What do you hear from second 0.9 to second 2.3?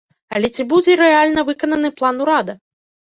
рэальна выкананы план